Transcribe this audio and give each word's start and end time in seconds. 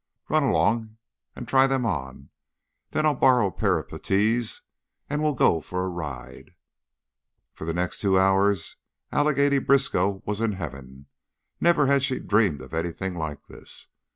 "Run 0.29 0.41
along 0.41 0.97
and 1.35 1.47
try 1.47 1.67
them 1.67 1.85
on, 1.85 2.31
then 2.89 3.05
I'll 3.05 3.13
borrow 3.13 3.45
a 3.49 3.51
pair 3.51 3.77
of 3.77 3.87
puttees 3.87 4.63
and 5.07 5.21
we'll 5.21 5.35
go 5.35 5.59
for 5.61 5.83
a 5.83 5.89
ride." 5.89 6.55
For 7.53 7.65
the 7.65 7.73
next 7.75 8.01
two 8.01 8.17
hours 8.17 8.77
Allegheny 9.11 9.59
Briskow 9.59 10.23
was 10.25 10.41
in 10.41 10.53
heaven. 10.53 11.05
Never 11.59 11.85
had 11.85 12.03
she 12.03 12.17
dreamed 12.17 12.61
of 12.61 12.73
anything 12.73 13.15
like 13.15 13.45
this. 13.45 13.89